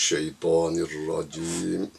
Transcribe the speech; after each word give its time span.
الشيطان 0.00 0.78
الرجيم 0.78 1.90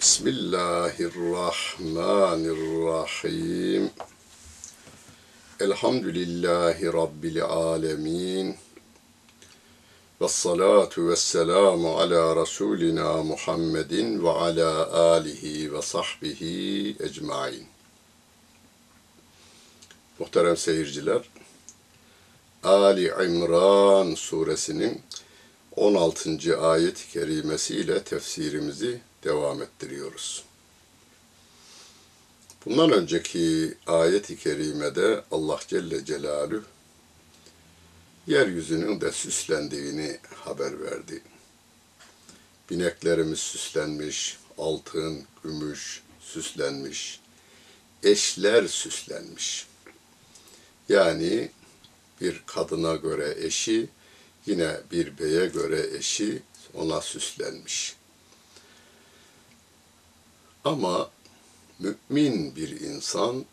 بسم 0.00 0.28
الله 0.28 0.94
الرحمن 1.00 2.42
الرحيم 2.56 3.90
الحمد 5.60 6.04
لله 6.04 6.78
رب 7.00 7.24
العالمين 7.24 8.56
والصلاة 10.20 10.94
والسلام 10.98 11.86
على 11.86 12.32
رسولنا 12.32 13.22
محمد 13.22 13.94
وعلى 14.24 14.70
آله 15.16 15.44
وصحبه 15.72 16.40
ecmain. 17.00 17.66
Muhterem 20.18 20.56
seyirciler, 20.56 21.22
Ali 22.62 23.06
İmran 23.26 24.14
suresinin 24.14 25.02
16. 25.79 26.59
ayet-i 26.61 27.09
kerimesiyle 27.09 28.03
tefsirimizi 28.03 29.01
devam 29.23 29.61
ettiriyoruz. 29.61 30.43
Bundan 32.65 32.91
önceki 32.91 33.73
ayet-i 33.87 34.37
kerimede 34.37 35.23
Allah 35.31 35.59
Celle 35.67 36.05
Celaluhu 36.05 36.63
yeryüzünün 38.27 39.01
de 39.01 39.11
süslendiğini 39.11 40.19
haber 40.35 40.81
verdi. 40.81 41.21
Bineklerimiz 42.69 43.39
süslenmiş, 43.39 44.37
altın, 44.57 45.23
gümüş 45.43 46.03
süslenmiş, 46.19 47.19
eşler 48.03 48.67
süslenmiş. 48.67 49.67
Yani 50.89 51.51
bir 52.21 52.43
kadına 52.45 52.95
göre 52.95 53.35
eşi, 53.39 53.89
yine 54.49 54.77
bir 54.91 55.17
beye 55.19 55.45
göre 55.45 55.97
eşi 55.97 56.41
ona 56.73 57.01
süslenmiş. 57.01 57.95
Ama 60.65 61.09
mümin 61.79 62.55
bir 62.55 62.79
insan 62.81 63.45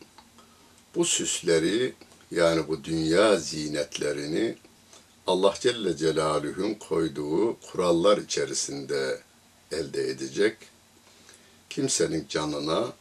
bu 0.94 1.04
süsleri 1.04 1.94
yani 2.30 2.68
bu 2.68 2.84
dünya 2.84 3.36
zinetlerini 3.36 4.56
Allah 5.26 5.54
Celle 5.60 5.96
Celaluhu'nun 5.96 6.74
koyduğu 6.74 7.60
kurallar 7.60 8.18
içerisinde 8.18 9.20
elde 9.72 10.10
edecek. 10.10 10.56
Kimsenin 11.70 12.26
canına, 12.28 12.92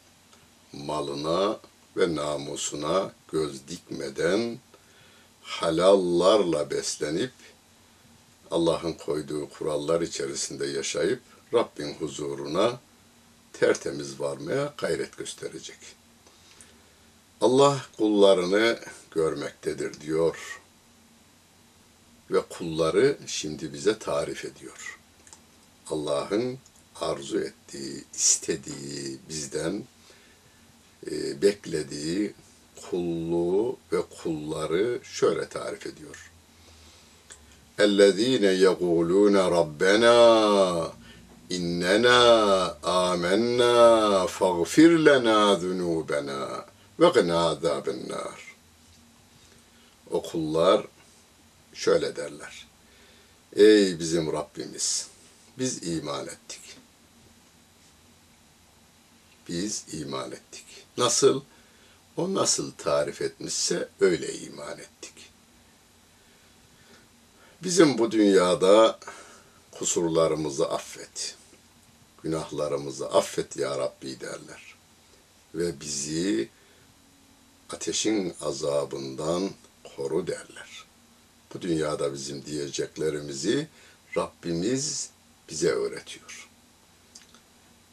malına 0.74 1.60
ve 1.98 2.16
namusuna 2.16 3.12
göz 3.32 3.68
dikmeden 3.68 4.60
halallarla 5.42 6.70
beslenip 6.70 7.32
Allah'ın 8.52 8.94
koyduğu 8.94 9.50
kurallar 9.50 10.02
içerisinde 10.02 10.66
yaşayıp 10.66 11.22
Rabbin 11.54 11.94
huzuruna 11.94 12.80
tertemiz 13.54 14.20
varmaya 14.20 14.74
gayret 14.78 15.18
gösterecek. 15.18 15.78
Allah 17.42 17.86
kullarını 17.98 18.80
görmektedir 19.12 20.02
diyor 20.02 20.62
ve 22.32 22.42
kulları 22.42 23.18
şimdi 23.28 23.74
bize 23.74 24.00
tarif 24.00 24.46
ediyor. 24.46 25.00
Allah'ın 25.90 26.58
arzu 26.96 27.40
ettiği, 27.40 28.04
istediği, 28.14 29.20
bizden 29.30 29.84
e, 31.12 31.42
beklediği 31.42 32.34
kulluğu 32.90 33.78
ve 33.92 34.02
kulları 34.02 35.00
şöyle 35.04 35.50
tarif 35.50 35.88
ediyor. 35.88 36.32
اَلَّذ۪ينَ 37.85 38.45
يَقُولُونَ 38.67 39.37
رَبَّنَا 39.59 40.17
اِنَّنَا 41.57 42.21
آمَنَّا 43.11 43.77
فَاغْفِرْ 44.27 44.91
لَنَا 45.09 45.39
ذُنُوبَنَا 45.63 46.41
وَقِنَا 47.01 47.37
عَذَابَ 47.49 47.87
النَّارِ 47.97 48.39
O 50.11 50.23
kullar 50.23 50.87
şöyle 51.75 52.17
derler. 52.17 52.67
Ey 53.57 53.99
bizim 53.99 54.33
Rabbimiz! 54.33 55.09
Biz 55.59 55.89
iman 55.89 56.27
ettik. 56.27 56.61
Biz 59.49 59.85
iman 59.93 60.33
ettik. 60.33 60.65
Nasıl? 60.99 61.43
O 62.17 62.35
nasıl 62.35 62.73
tarif 62.73 63.23
etmişse 63.23 63.89
öyle 64.01 64.35
iman 64.35 64.79
ettik. 64.79 65.14
Bizim 67.66 67.98
bu 67.98 68.12
dünyada 68.12 69.00
kusurlarımızı 69.72 70.70
affet. 70.70 71.36
Günahlarımızı 72.24 73.10
affet 73.10 73.58
ya 73.58 73.78
Rabbi 73.78 74.20
derler. 74.20 74.76
Ve 75.56 75.80
bizi 75.80 76.50
ateşin 77.70 78.34
azabından 78.42 79.50
koru 79.96 80.28
derler. 80.28 80.86
Bu 81.54 81.62
dünyada 81.62 82.14
bizim 82.14 82.46
diyeceklerimizi 82.46 83.68
Rabbimiz 84.18 85.10
bize 85.50 85.70
öğretiyor. 85.70 86.50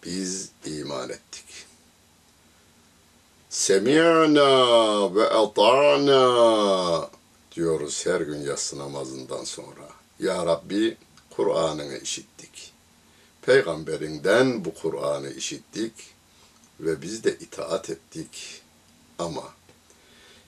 Biz 0.04 0.48
iman 0.66 1.10
ettik. 1.10 1.66
Semi'na 3.50 5.14
ve 5.14 5.28
ata'na 5.28 7.21
diyoruz 7.56 8.06
her 8.06 8.20
gün 8.20 8.40
yatsı 8.40 8.78
namazından 8.78 9.44
sonra. 9.44 9.88
Ya 10.20 10.46
Rabbi 10.46 10.96
Kur'an'ını 11.30 11.98
işittik. 11.98 12.72
Peygamberinden 13.42 14.64
bu 14.64 14.74
Kur'an'ı 14.74 15.30
işittik 15.30 15.92
ve 16.80 17.02
biz 17.02 17.24
de 17.24 17.38
itaat 17.38 17.90
ettik. 17.90 18.62
Ama 19.18 19.44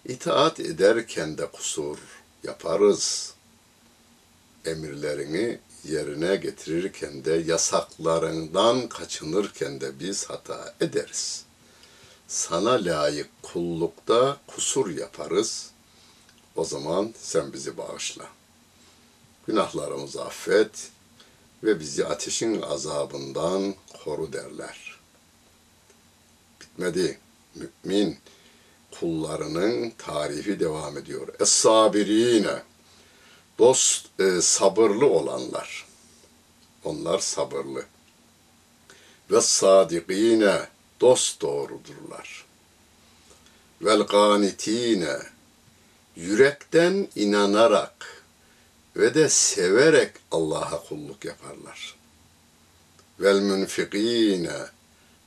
itaat 0.05 0.61
ederken 0.61 1.39
de 1.39 1.47
kusur 1.47 1.99
yaparız. 2.45 3.35
Emirlerini 4.65 5.59
yerine 5.85 6.37
getirirken 6.37 7.25
de 7.25 7.33
yasaklarından 7.33 8.89
kaçınırken 8.89 9.81
de 9.81 10.01
biz 10.01 10.25
hata 10.25 10.75
ederiz. 10.81 11.45
Sana 12.29 12.71
layık 12.71 13.29
kullukta 13.43 14.37
kusur 14.47 14.91
yaparız. 14.91 15.74
O 16.57 16.65
zaman 16.65 17.15
sen 17.19 17.53
bizi 17.53 17.77
bağışla. 17.77 18.25
Günahlarımızı 19.47 20.25
affet 20.25 20.91
ve 21.65 21.81
bizi 21.81 22.07
ateşin 22.07 22.63
azabından 22.63 23.75
koru 24.05 24.33
derler. 24.33 25.01
Bitmedi. 26.61 27.19
Mümin 27.55 28.19
kullarının 29.01 29.91
tarifi 29.99 30.61
devam 30.61 30.99
ediyor. 30.99 31.29
Es-sabirine 31.41 32.63
dost 33.59 34.21
e, 34.21 34.41
sabırlı 34.41 35.07
olanlar. 35.07 35.87
Onlar 36.85 37.19
sabırlı. 37.19 37.85
Ve 39.31 39.41
sadikine 39.41 40.69
dost 41.01 41.43
doğrudurlar. 41.43 42.45
Vel 43.83 44.01
ganitine 44.01 45.19
yürekten 46.17 47.09
inanarak 47.17 48.25
ve 48.97 49.15
de 49.15 49.29
severek 49.29 50.13
Allah'a 50.31 50.85
kulluk 50.89 51.25
yaparlar. 51.25 51.95
Vel 53.21 53.41
münfikine 53.41 54.57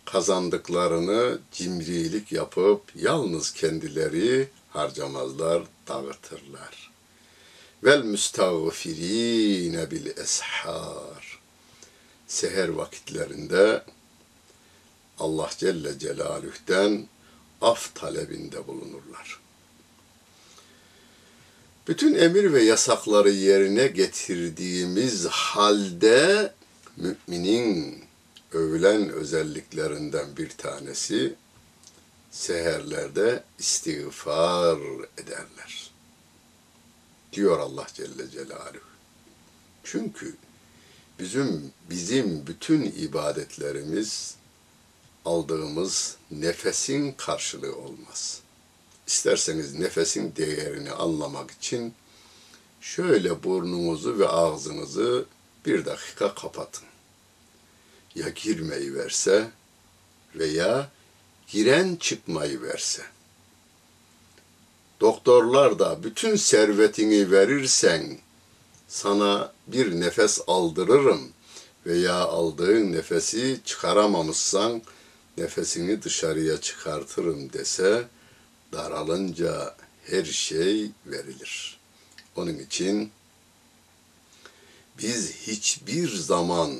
kazandıklarını 0.05 1.39
cimrilik 1.51 2.31
yapıp 2.31 2.81
yalnız 2.95 3.53
kendileri 3.53 4.49
harcamazlar, 4.69 5.63
dağıtırlar. 5.87 6.91
Vel 7.83 8.03
müstağfirine 8.03 9.91
bil 9.91 10.05
eshar. 10.05 11.39
Seher 12.27 12.69
vakitlerinde 12.69 13.83
Allah 15.19 15.49
Celle 15.57 15.99
Celaluh'ten 15.99 17.07
af 17.61 17.95
talebinde 17.95 18.67
bulunurlar. 18.67 19.39
Bütün 21.87 22.15
emir 22.15 22.53
ve 22.53 22.63
yasakları 22.63 23.29
yerine 23.29 23.87
getirdiğimiz 23.87 25.25
halde 25.25 26.53
müminin 26.97 28.03
övülen 28.51 29.09
özelliklerinden 29.09 30.37
bir 30.37 30.49
tanesi 30.49 31.35
seherlerde 32.31 33.43
istiğfar 33.59 34.79
ederler. 35.17 35.91
Diyor 37.33 37.59
Allah 37.59 37.87
Celle 37.93 38.29
Celaluhu. 38.29 38.87
Çünkü 39.83 40.35
bizim 41.19 41.71
bizim 41.89 42.47
bütün 42.47 42.81
ibadetlerimiz 42.83 44.35
aldığımız 45.25 46.17
nefesin 46.31 47.11
karşılığı 47.11 47.75
olmaz. 47.75 48.41
İsterseniz 49.07 49.73
nefesin 49.79 50.35
değerini 50.35 50.91
anlamak 50.91 51.51
için 51.51 51.93
şöyle 52.81 53.43
burnunuzu 53.43 54.19
ve 54.19 54.27
ağzınızı 54.27 55.25
bir 55.65 55.85
dakika 55.85 56.33
kapatın. 56.33 56.83
Ya 58.15 58.29
girmeyi 58.29 58.95
verse 58.95 59.51
veya 60.35 60.89
giren 61.47 61.95
çıkmayı 61.95 62.61
verse. 62.61 63.03
Doktorlar 65.01 65.79
da 65.79 66.03
bütün 66.03 66.35
servetini 66.35 67.31
verirsen 67.31 68.17
sana 68.87 69.53
bir 69.67 69.99
nefes 69.99 70.41
aldırırım 70.47 71.31
veya 71.85 72.15
aldığın 72.15 72.91
nefesi 72.91 73.59
çıkaramamışsan 73.65 74.81
nefesini 75.37 76.03
dışarıya 76.03 76.61
çıkartırım 76.61 77.53
dese 77.53 78.07
daralınca 78.71 79.75
her 80.05 80.25
şey 80.25 80.91
verilir. 81.05 81.79
Onun 82.35 82.59
için 82.59 83.11
biz 84.97 85.33
hiçbir 85.33 86.15
zaman 86.15 86.71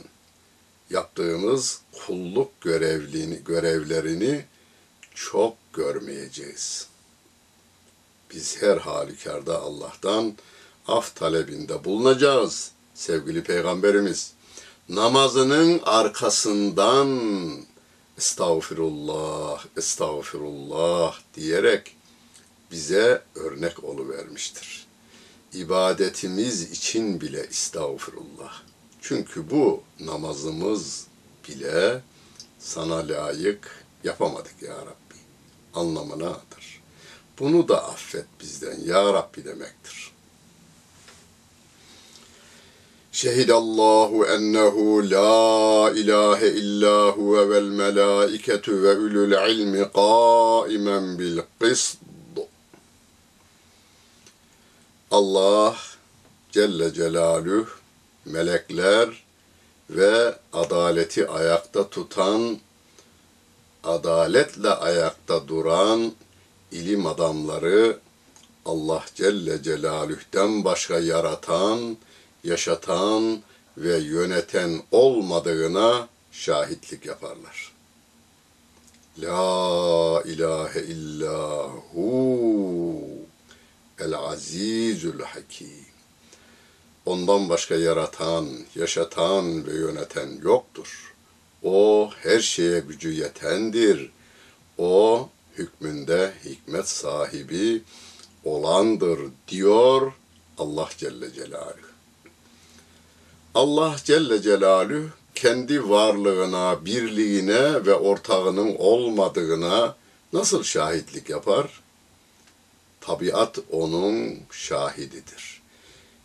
yaptığımız 0.90 1.82
kulluk 1.92 2.62
görevliğini, 2.62 3.44
görevlerini 3.44 4.46
çok 5.16 5.56
görmeyeceğiz. 5.74 6.88
Biz 8.32 8.62
her 8.62 8.78
halükarda 8.78 9.60
Allah'tan 9.62 10.34
af 10.88 11.16
talebinde 11.16 11.84
bulunacağız 11.84 12.72
sevgili 12.94 13.44
peygamberimiz. 13.44 14.34
Namazının 14.90 15.82
arkasından 15.84 17.10
estağfirullah, 18.18 19.66
estağfirullah 19.78 21.20
diyerek 21.38 21.96
bize 22.72 23.22
örnek 23.36 23.84
vermiştir. 23.84 24.88
İbadetimiz 25.54 26.72
için 26.72 27.22
bile 27.22 27.40
estağfirullah. 27.40 28.62
Çünkü 29.02 29.50
bu 29.50 29.84
namazımız 30.00 31.08
bile 31.50 32.02
sana 32.60 33.08
layık 33.08 33.86
yapamadık 34.04 34.62
ya 34.62 34.76
Rabbi 34.76 35.18
anlamınadır. 35.74 36.82
Bunu 37.40 37.68
da 37.68 37.88
affet 37.88 38.26
bizden 38.40 38.80
ya 38.80 39.14
Rabbi 39.14 39.46
demektir. 39.46 40.12
La 43.18 43.30
ilahe 45.90 46.48
illa 46.62 47.12
huve 47.12 47.50
vel 47.50 47.70
melaiketu 47.82 48.84
ve 48.84 48.94
ulul 48.96 49.34
ilmi 49.50 49.84
qaimen 49.94 51.18
bil 51.20 51.40
qist. 51.60 51.98
Allah 55.12 55.76
Celle 56.52 56.94
Celaluhu 56.94 57.68
melekler 58.26 59.24
ve 59.90 60.36
adaleti 60.54 61.28
ayakta 61.28 61.90
tutan, 61.90 62.60
adaletle 63.84 64.70
ayakta 64.70 65.48
duran 65.48 66.12
ilim 66.72 67.06
adamları 67.06 68.00
Allah 68.66 69.04
Celle 69.16 69.64
Celaluh'ten 69.64 70.66
başka 70.66 71.00
yaratan, 71.00 71.98
yaşatan 72.44 73.42
ve 73.78 73.98
yöneten 73.98 74.82
olmadığına 74.92 76.08
şahitlik 76.32 77.06
yaparlar. 77.06 77.72
La 79.20 80.24
ilahe 80.26 80.82
illahu 80.82 82.08
el 84.00 84.14
azizül 84.14 85.22
hakim. 85.22 85.86
Ondan 87.06 87.50
başka 87.50 87.76
yaratan, 87.76 88.48
yaşatan 88.76 89.68
ve 89.68 89.74
yöneten 89.74 90.30
yoktur. 90.44 91.14
O 91.64 92.10
her 92.24 92.40
şeye 92.40 92.80
gücü 92.80 93.14
yetendir. 93.14 94.12
O 94.78 95.30
hükmünde 95.58 96.34
hikmet 96.46 96.90
sahibi 96.90 97.82
olandır 98.44 99.20
diyor 99.48 100.12
Allah 100.58 100.90
Celle 100.98 101.34
Celaluhu. 101.34 101.87
Allah 103.58 103.96
Celle 104.04 104.42
Celaluhu 104.42 105.10
kendi 105.36 105.90
varlığına, 105.90 106.86
birliğine 106.86 107.86
ve 107.86 107.94
ortağının 107.94 108.76
olmadığına 108.78 109.96
nasıl 110.34 110.64
şahitlik 110.64 111.30
yapar? 111.30 111.82
Tabiat 113.02 113.60
onun 113.72 114.40
şahididir. 114.52 115.62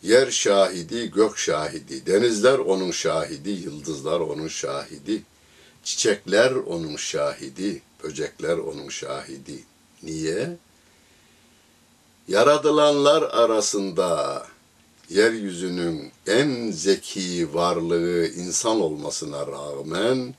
Yer 0.03 0.31
şahidi, 0.31 1.11
gök 1.11 1.39
şahidi, 1.39 2.07
denizler 2.07 2.59
onun 2.59 2.91
şahidi, 2.91 3.51
yıldızlar 3.51 4.21
onun 4.21 4.49
şahidi, 4.49 5.23
çiçekler 5.85 6.51
onun 6.53 6.97
şahidi, 6.97 7.83
böcekler 8.05 8.59
onun 8.59 8.89
şahidi. 8.89 9.65
Niye? 10.03 10.57
Yaradılanlar 12.29 13.23
arasında 13.23 14.43
yeryüzünün 15.13 16.13
en 16.27 16.71
zeki 16.71 17.55
varlığı 17.55 18.27
insan 18.27 18.81
olmasına 18.81 19.47
rağmen 19.47 20.35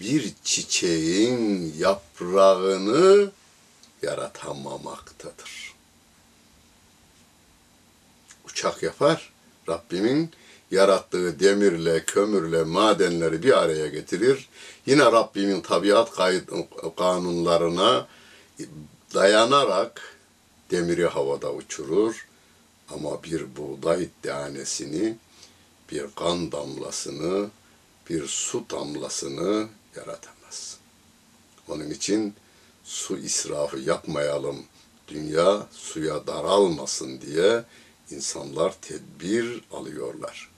bir 0.00 0.32
çiçeğin 0.44 1.74
yaprağını 1.78 3.30
yaratamamaktadır. 4.02 5.74
Uçak 8.44 8.82
yapar, 8.82 9.32
Rabbimin 9.68 10.30
yarattığı 10.70 11.40
demirle, 11.40 12.04
kömürle, 12.04 12.62
madenleri 12.62 13.42
bir 13.42 13.58
araya 13.58 13.86
getirir. 13.86 14.48
Yine 14.86 15.04
Rabbimin 15.04 15.60
tabiat 15.60 16.10
kanunlarına 16.96 18.06
dayanarak 19.14 20.16
demiri 20.70 21.06
havada 21.06 21.52
uçurur 21.52 22.25
ama 22.94 23.22
bir 23.22 23.56
buğday 23.56 24.08
tanesini, 24.22 25.16
bir 25.92 26.04
kan 26.16 26.52
damlasını, 26.52 27.50
bir 28.10 28.26
su 28.26 28.64
damlasını 28.70 29.68
yaratamaz. 29.96 30.76
Onun 31.68 31.90
için 31.90 32.34
su 32.84 33.18
israfı 33.18 33.78
yapmayalım, 33.78 34.56
dünya 35.08 35.66
suya 35.72 36.26
daralmasın 36.26 37.20
diye 37.20 37.64
insanlar 38.10 38.74
tedbir 38.80 39.60
alıyorlar. 39.72 40.50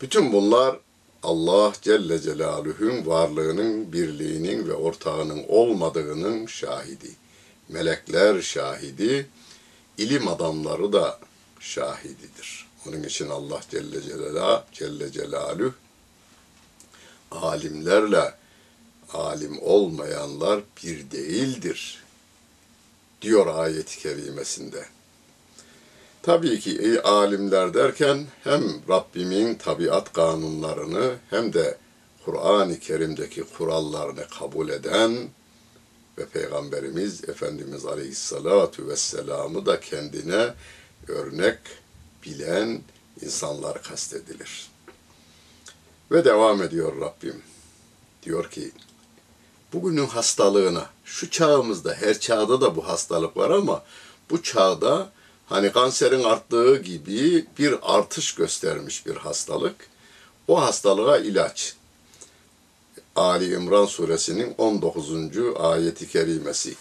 Bütün 0.00 0.32
bunlar 0.32 0.78
Allah 1.22 1.72
Celle 1.82 2.20
Celaluhu'nun 2.20 3.06
varlığının, 3.06 3.92
birliğinin 3.92 4.68
ve 4.68 4.74
ortağının 4.74 5.44
olmadığının 5.48 6.46
şahidi. 6.46 7.10
Melekler 7.68 8.42
şahidi, 8.42 9.26
ilim 9.98 10.28
adamları 10.28 10.92
da 10.92 11.20
şahididir. 11.64 12.66
Onun 12.88 13.02
için 13.02 13.28
Allah 13.28 13.60
Celle 13.70 14.02
Celaluhu, 14.02 14.62
Celle 14.72 15.12
Celaluhu 15.12 15.74
alimlerle 17.30 18.34
alim 19.12 19.58
olmayanlar 19.62 20.60
bir 20.82 21.10
değildir 21.10 22.04
diyor 23.22 23.46
ayet-i 23.46 23.98
kerimesinde. 23.98 24.84
Tabii 26.22 26.60
ki 26.60 26.78
ey 26.78 26.98
alimler 27.04 27.74
derken 27.74 28.26
hem 28.44 28.62
Rabbimin 28.88 29.54
tabiat 29.54 30.12
kanunlarını 30.12 31.14
hem 31.30 31.52
de 31.52 31.78
Kur'an-ı 32.24 32.78
Kerim'deki 32.78 33.42
kurallarını 33.42 34.28
kabul 34.38 34.68
eden 34.68 35.28
ve 36.18 36.26
Peygamberimiz 36.26 37.28
Efendimiz 37.28 37.84
Aleyhisselatu 37.84 38.88
Vesselam'ı 38.88 39.66
da 39.66 39.80
kendine 39.80 40.54
örnek 41.10 41.58
bilen 42.24 42.80
insanlar 43.20 43.82
kastedilir. 43.82 44.70
Ve 46.10 46.24
devam 46.24 46.62
ediyor 46.62 47.00
Rabbim. 47.00 47.42
Diyor 48.22 48.50
ki, 48.50 48.72
bugünün 49.72 50.06
hastalığına, 50.06 50.86
şu 51.04 51.30
çağımızda, 51.30 51.94
her 51.94 52.20
çağda 52.20 52.60
da 52.60 52.76
bu 52.76 52.88
hastalık 52.88 53.36
var 53.36 53.50
ama 53.50 53.82
bu 54.30 54.42
çağda 54.42 55.10
hani 55.46 55.72
kanserin 55.72 56.22
arttığı 56.22 56.76
gibi 56.76 57.46
bir 57.58 57.74
artış 57.82 58.34
göstermiş 58.34 59.06
bir 59.06 59.16
hastalık. 59.16 59.88
O 60.48 60.62
hastalığa 60.62 61.18
ilaç. 61.18 61.74
Ali 63.16 63.54
İmran 63.54 63.86
suresinin 63.86 64.54
19. 64.58 65.10
ayeti 65.58 66.08
kerimesi. 66.08 66.74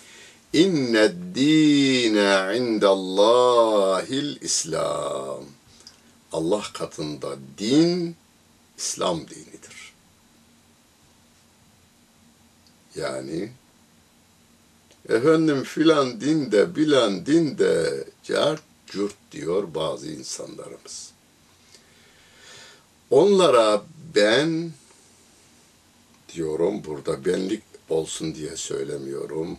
İnne 0.54 1.12
dine 1.36 2.58
indallahil 2.58 4.42
İslam. 4.42 5.44
Allah 6.32 6.64
katında 6.74 7.36
din 7.58 8.16
İslam 8.78 9.20
dinidir. 9.22 9.94
Yani 12.96 13.52
efendim 15.10 15.64
filan 15.64 16.22
dinde 16.22 16.76
bilen 16.76 17.26
dinde 17.26 18.04
cart 18.24 18.62
cürt 18.88 19.16
diyor 19.32 19.74
bazı 19.76 20.12
insanlarımız. 20.12 21.12
Onlara 23.10 23.84
ben 24.16 24.72
diyorum 26.34 26.84
burada 26.86 27.26
benlik 27.26 27.64
olsun 27.90 28.36
diye 28.36 28.58
söylemiyorum. 28.58 29.58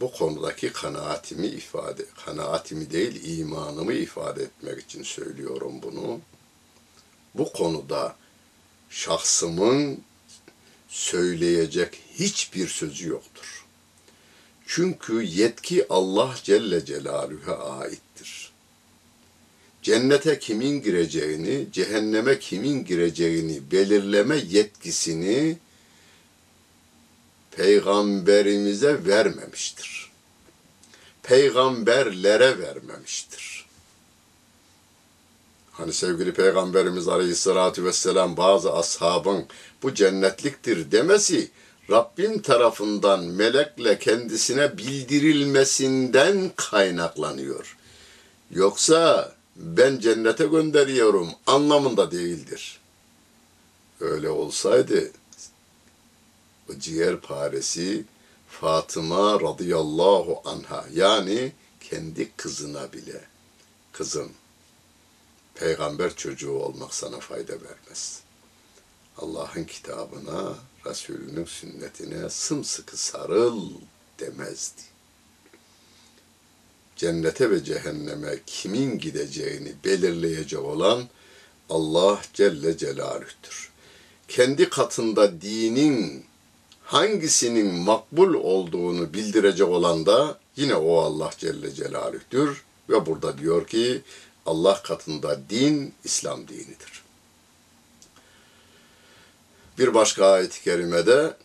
Bu 0.00 0.12
konudaki 0.12 0.72
kanaatimi 0.72 1.46
ifade, 1.46 2.04
kanaatimi 2.24 2.90
değil 2.90 3.38
imanımı 3.38 3.92
ifade 3.92 4.42
etmek 4.42 4.80
için 4.80 5.02
söylüyorum 5.02 5.72
bunu. 5.82 6.20
Bu 7.34 7.52
konuda 7.52 8.16
şahsımın 8.90 10.00
söyleyecek 10.88 12.02
hiçbir 12.14 12.68
sözü 12.68 13.08
yoktur. 13.08 13.64
Çünkü 14.66 15.22
yetki 15.22 15.86
Allah 15.88 16.34
Celle 16.42 16.84
Celaluhu'ya 16.84 17.56
aittir. 17.56 18.52
Cennete 19.82 20.38
kimin 20.38 20.82
gireceğini, 20.82 21.66
cehenneme 21.72 22.38
kimin 22.38 22.84
gireceğini 22.84 23.70
belirleme 23.72 24.36
yetkisini 24.36 25.58
peygamberimize 27.56 29.04
vermemiştir. 29.06 30.10
Peygamberlere 31.22 32.58
vermemiştir. 32.58 33.66
Hani 35.72 35.92
sevgili 35.92 36.34
Peygamberimiz 36.34 37.08
Aleyhisselatü 37.08 37.84
Vesselam 37.84 38.36
bazı 38.36 38.72
ashabın 38.72 39.46
bu 39.82 39.94
cennetliktir 39.94 40.92
demesi 40.92 41.50
Rabbim 41.90 42.42
tarafından 42.42 43.24
melekle 43.24 43.98
kendisine 43.98 44.78
bildirilmesinden 44.78 46.50
kaynaklanıyor. 46.56 47.76
Yoksa 48.50 49.32
ben 49.56 49.98
cennete 49.98 50.46
gönderiyorum 50.46 51.28
anlamında 51.46 52.10
değildir. 52.10 52.80
Öyle 54.00 54.28
olsaydı 54.30 55.10
o 56.76 56.78
ciğer 56.78 57.20
paresi 57.20 58.04
Fatıma 58.48 59.40
radıyallahu 59.40 60.42
anha 60.44 60.86
yani 60.94 61.52
kendi 61.80 62.32
kızına 62.36 62.92
bile 62.92 63.20
kızım 63.92 64.32
peygamber 65.54 66.16
çocuğu 66.16 66.52
olmak 66.52 66.94
sana 66.94 67.20
fayda 67.20 67.52
vermez. 67.52 68.20
Allah'ın 69.18 69.64
kitabına, 69.64 70.54
Resulünün 70.86 71.44
sünnetine 71.44 72.30
sımsıkı 72.30 72.96
sarıl 72.96 73.70
demezdi. 74.20 74.82
Cennete 76.96 77.50
ve 77.50 77.64
cehenneme 77.64 78.38
kimin 78.46 78.98
gideceğini 78.98 79.72
belirleyecek 79.84 80.60
olan 80.60 81.08
Allah 81.70 82.22
Celle 82.34 82.76
Celaluh'tür. 82.78 83.70
Kendi 84.28 84.70
katında 84.70 85.40
dinin 85.40 86.24
hangisinin 86.84 87.74
makbul 87.74 88.34
olduğunu 88.34 89.14
bildirecek 89.14 89.68
olan 89.68 90.06
da 90.06 90.38
yine 90.56 90.74
o 90.74 90.98
Allah 90.98 91.30
Celle 91.38 91.74
Celaluh'tür. 91.74 92.64
Ve 92.88 93.06
burada 93.06 93.38
diyor 93.38 93.66
ki 93.66 94.02
Allah 94.46 94.82
katında 94.82 95.40
din 95.50 95.94
İslam 96.04 96.48
dinidir. 96.48 97.04
Bir 99.78 99.94
başka 99.94 100.26
ayet-i 100.26 100.62
kerimede 100.62 101.36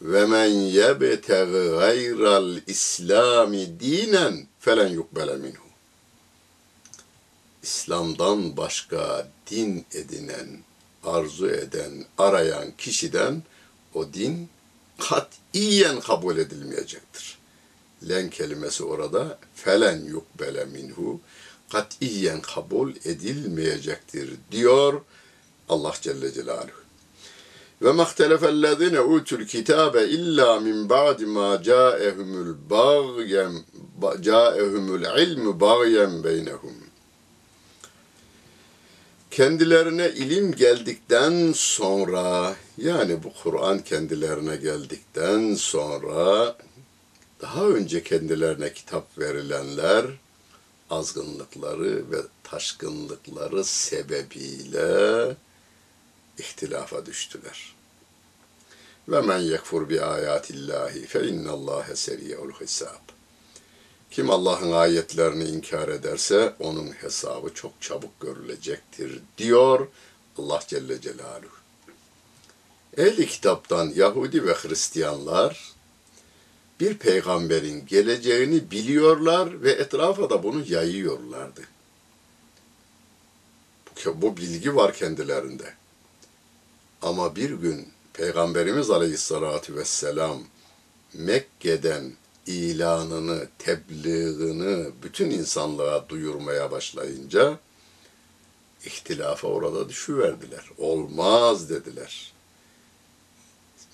ve 0.00 0.26
men 0.26 0.44
yebtegi 0.46 1.70
gayral 1.70 2.56
İslami 2.66 3.80
dinen 3.80 4.46
felen 4.60 4.88
yukbele 4.88 5.36
minhu. 5.36 5.64
İslam'dan 7.62 8.56
başka 8.56 9.28
din 9.50 9.86
edinen, 9.94 10.58
arzu 11.04 11.48
eden, 11.48 12.04
arayan 12.18 12.72
kişiden 12.78 13.42
o 13.94 14.12
din 14.12 14.48
katiyen 15.08 16.00
kabul 16.00 16.36
edilmeyecektir. 16.38 17.38
Len 18.08 18.30
kelimesi 18.30 18.84
orada 18.84 19.38
felen 19.54 20.04
yukbele 20.04 20.64
minhu 20.64 21.20
katiyen 21.72 22.40
kabul 22.40 22.92
edilmeyecektir 23.04 24.30
diyor 24.52 25.00
Allah 25.68 25.94
Celle 26.00 26.32
Celaluhu. 26.32 26.80
Ve 27.82 27.92
mahtelefellezine 27.92 29.00
utul 29.00 29.46
kitabe 29.46 30.08
illa 30.08 30.60
min 30.60 30.88
ba'di 30.88 31.26
ma 31.26 31.62
ca'ehumul 31.62 32.54
bagyen 32.70 33.52
ca'ehumul 34.20 35.04
ilmu 35.18 35.60
bagyen 35.60 36.24
beynehum. 36.24 36.89
Kendilerine 39.30 40.08
ilim 40.08 40.52
geldikten 40.52 41.52
sonra 41.52 42.56
yani 42.78 43.22
bu 43.22 43.32
Kur'an 43.42 43.78
kendilerine 43.78 44.56
geldikten 44.56 45.54
sonra 45.54 46.56
daha 47.40 47.66
önce 47.66 48.02
kendilerine 48.02 48.72
kitap 48.72 49.18
verilenler 49.18 50.06
azgınlıkları 50.90 52.10
ve 52.10 52.16
taşkınlıkları 52.44 53.64
sebebiyle 53.64 55.36
ihtilafa 56.38 57.06
düştüler. 57.06 57.74
Ve 59.08 59.20
men 59.20 59.38
yekfur 59.38 59.88
bi 59.88 60.02
ayatillahi 60.02 61.06
fe 61.06 61.28
innallâhe 61.28 61.96
seriyeul 61.96 62.52
hesab. 62.52 63.10
Kim 64.10 64.30
Allah'ın 64.30 64.72
ayetlerini 64.72 65.44
inkar 65.44 65.88
ederse 65.88 66.54
onun 66.58 66.92
hesabı 66.92 67.54
çok 67.54 67.72
çabuk 67.80 68.20
görülecektir 68.20 69.19
diyor 69.40 69.88
Allah 70.38 70.60
Celle 70.66 71.00
Celaluhu. 71.00 71.60
Ehli 72.96 73.26
kitaptan 73.26 73.92
Yahudi 73.94 74.46
ve 74.46 74.54
Hristiyanlar 74.54 75.72
bir 76.80 76.98
peygamberin 76.98 77.86
geleceğini 77.86 78.70
biliyorlar 78.70 79.62
ve 79.62 79.72
etrafa 79.72 80.30
da 80.30 80.42
bunu 80.42 80.64
yayıyorlardı. 80.68 81.60
Bu, 84.06 84.36
bilgi 84.36 84.76
var 84.76 84.94
kendilerinde. 84.94 85.74
Ama 87.02 87.36
bir 87.36 87.50
gün 87.50 87.88
Peygamberimiz 88.12 88.90
Aleyhisselatü 88.90 89.76
Vesselam 89.76 90.42
Mekke'den 91.14 92.12
ilanını, 92.46 93.48
tebliğini 93.58 94.90
bütün 95.02 95.30
insanlığa 95.30 96.08
duyurmaya 96.08 96.70
başlayınca 96.70 97.58
ihtilafa 98.84 99.48
orada 99.48 99.88
düşüverdiler. 99.88 100.64
Olmaz 100.78 101.70
dediler. 101.70 102.32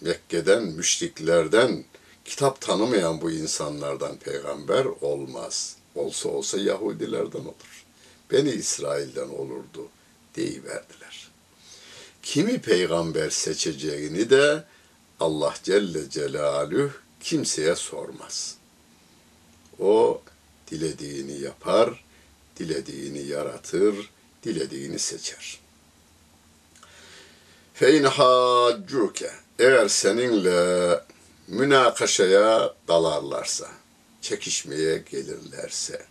Mekke'den, 0.00 0.62
müşriklerden, 0.62 1.84
kitap 2.24 2.60
tanımayan 2.60 3.20
bu 3.20 3.30
insanlardan 3.30 4.16
peygamber 4.16 4.84
olmaz. 4.84 5.76
Olsa 5.94 6.28
olsa 6.28 6.58
Yahudilerden 6.58 7.40
olur. 7.40 7.84
Beni 8.30 8.50
İsrail'den 8.50 9.28
olurdu 9.28 9.88
deyiverdiler. 10.36 11.28
Kimi 12.22 12.58
peygamber 12.58 13.30
seçeceğini 13.30 14.30
de 14.30 14.64
Allah 15.20 15.54
Celle 15.62 16.10
Celaluhu 16.10 16.90
kimseye 17.20 17.76
sormaz. 17.76 18.56
O 19.78 20.22
dilediğini 20.70 21.40
yapar, 21.40 22.04
dilediğini 22.58 23.22
yaratır, 23.26 24.10
dilediğini 24.46 24.98
seçer. 24.98 25.58
Fein 27.74 28.04
haccuke 28.04 29.30
eğer 29.58 29.88
seninle 29.88 31.00
münakaşaya 31.48 32.74
dalarlarsa, 32.88 33.68
çekişmeye 34.20 35.04
gelirlerse 35.10 36.06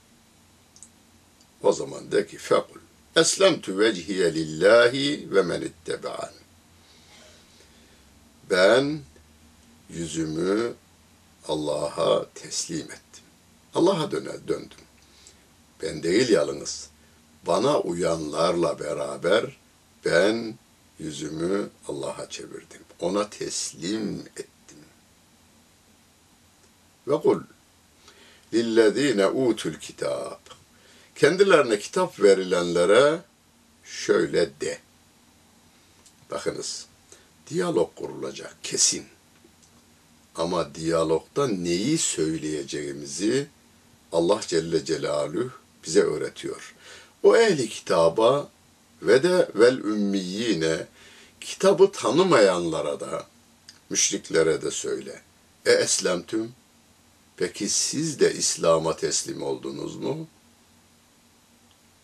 o 1.64 1.74
zaman 1.74 2.12
de 2.12 2.28
ki 2.28 2.38
fekul 2.38 2.80
eslemtu 3.16 3.80
vecihiye 3.80 4.34
lillahi 4.34 5.28
ve 5.32 5.42
men 5.42 5.62
ittebe'an 5.62 6.32
ben 8.50 9.00
yüzümü 9.90 10.74
Allah'a 11.48 12.30
teslim 12.36 12.86
ettim. 12.86 13.24
Allah'a 13.76 14.12
döner 14.12 14.48
döndüm. 14.48 14.78
Ben 15.82 16.04
değil 16.04 16.30
yalnız. 16.30 16.90
Bana 17.48 17.80
uyanlarla 17.80 18.80
beraber 18.80 19.58
ben 20.06 20.56
yüzümü 21.00 21.70
Allah'a 21.88 22.30
çevirdim. 22.30 22.82
Ona 23.00 23.30
teslim 23.30 24.20
ettim. 24.20 24.78
Ve 27.08 27.22
kul 27.22 27.42
lillezine 28.54 29.28
utul 29.28 29.74
kitab. 29.74 30.40
Kendilerine 31.16 31.80
kitap 31.80 32.20
verilenlere 32.20 33.22
şöyle 33.84 34.60
de. 34.62 34.80
Bakınız, 36.32 36.86
diyalog 37.48 37.96
kurulacak 37.96 38.56
kesin. 38.64 39.06
Ama 40.36 40.76
diyalogda 40.76 41.48
neyi 41.48 41.98
söyleyeceğimizi 41.98 43.48
Allah 44.12 44.42
Celle 44.48 44.86
Celaluhu 44.86 45.52
bize 45.86 46.02
öğretiyor. 46.02 46.76
O 47.26 47.38
ehli 47.38 47.70
kitaba 47.70 48.50
ve 49.02 49.24
de 49.24 49.50
vel 49.56 49.78
ümmiyine 49.78 50.88
kitabı 51.42 51.92
tanımayanlara 51.92 53.00
da 53.00 53.26
müşriklere 53.90 54.62
de 54.62 54.72
söyle. 54.72 55.22
E 55.66 55.72
eslemtüm 55.72 56.52
peki 57.38 57.70
siz 57.70 58.20
de 58.20 58.34
İslam'a 58.34 58.96
teslim 58.96 59.42
oldunuz 59.44 59.96
mu? 59.96 60.28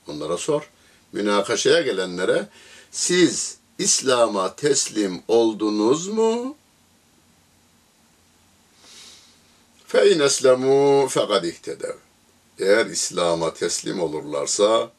Onlara 0.08 0.38
sor. 0.38 0.70
Münakaşaya 1.12 1.82
gelenlere 1.82 2.48
siz 2.92 3.58
İslam'a 3.78 4.56
teslim 4.56 5.24
oldunuz 5.28 6.08
mu? 6.08 6.56
Fe 9.88 10.12
in 10.12 10.20
eslemu 10.20 11.08
fekad 11.08 11.44
ihtedev. 11.44 11.96
Eğer 12.60 12.86
İslam'a 12.86 13.54
teslim 13.54 14.02
olurlarsa 14.02 14.92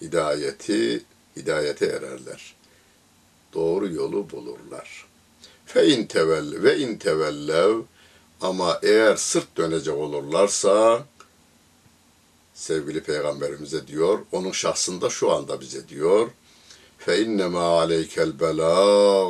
hidayeti 0.00 1.04
hidayete 1.36 1.86
ererler. 1.86 2.54
Doğru 3.54 3.92
yolu 3.92 4.30
bulurlar. 4.30 5.06
Fe 5.66 5.88
in 5.88 6.06
tevel 6.06 6.62
ve 6.62 6.78
in 6.78 6.98
tevellev 6.98 7.76
ama 8.40 8.80
eğer 8.82 9.16
sırt 9.16 9.56
dönecek 9.56 9.94
olurlarsa 9.94 11.04
sevgili 12.54 13.02
peygamberimize 13.02 13.86
diyor, 13.86 14.18
onun 14.32 14.52
şahsında 14.52 15.10
şu 15.10 15.32
anda 15.32 15.60
bize 15.60 15.88
diyor. 15.88 16.30
Fe 16.98 17.22
innema 17.22 17.60
aleykel 17.60 18.40
belâ. 18.40 19.26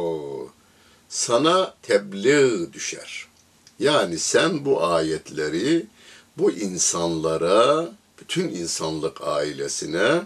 Sana 1.09 1.75
tebliğ 1.83 2.73
düşer. 2.73 3.29
Yani 3.79 4.19
sen 4.19 4.65
bu 4.65 4.85
ayetleri 4.85 5.87
bu 6.39 6.51
insanlara, 6.53 7.93
bütün 8.21 8.49
insanlık 8.49 9.21
ailesine 9.21 10.23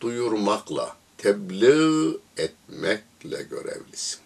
duyurmakla, 0.00 0.96
tebliğ 1.18 2.18
etmekle 2.36 3.42
görevlisin. 3.42 4.20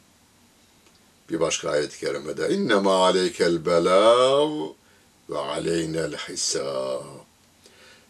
Bir 1.30 1.40
başka 1.40 1.70
ayet-i 1.70 2.00
kerimede 2.00 2.54
innema 2.54 3.04
aleykel 3.04 3.66
belav 3.66 4.68
ve 5.30 5.38
aleynel 5.38 6.16
hisab. 6.16 7.04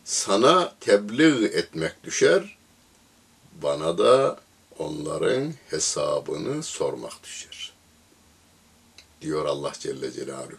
Sana 0.05 0.75
tebliğ 0.81 1.45
etmek 1.47 2.05
düşer, 2.05 2.57
bana 3.63 3.99
da 3.99 4.41
onların 4.79 5.55
hesabını 5.71 6.63
sormak 6.63 7.23
düşer. 7.25 7.73
Diyor 9.21 9.47
Allah 9.47 9.73
Celle 9.79 10.13
Celaluhu. 10.13 10.57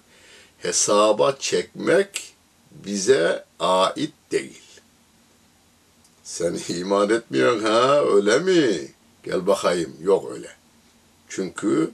Hesaba 0.57 1.36
çekmek 1.39 2.33
bize 2.72 3.45
ait 3.60 4.13
değil. 4.31 4.73
Sen 6.24 6.60
iman 6.70 7.10
etmiyorsun 7.10 7.63
ha 7.63 8.06
öyle 8.06 8.39
mi? 8.39 8.92
Gel 9.24 9.48
bakayım. 9.48 9.94
Yok 10.01 10.32
öyle. 10.32 10.50
Çünkü 11.30 11.92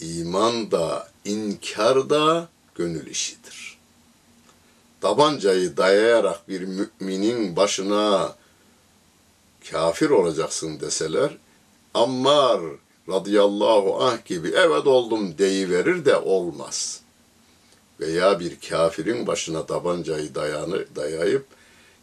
iman 0.00 0.70
da 0.70 1.08
inkar 1.24 2.10
da 2.10 2.48
gönül 2.74 3.06
işidir. 3.06 3.78
Tabancayı 5.00 5.76
dayayarak 5.76 6.48
bir 6.48 6.60
müminin 6.60 7.56
başına 7.56 8.34
kafir 9.70 10.10
olacaksın 10.10 10.80
deseler 10.80 11.36
Ammar 11.94 12.60
radıyallahu 13.08 14.02
anh 14.02 14.24
gibi 14.24 14.48
evet 14.48 14.86
oldum 14.86 15.38
deyiverir 15.38 16.04
de 16.04 16.16
olmaz. 16.16 17.00
Veya 18.00 18.40
bir 18.40 18.60
kafirin 18.68 19.26
başına 19.26 19.66
tabancayı 19.66 20.34
dayanı, 20.34 20.86
dayayıp 20.96 21.46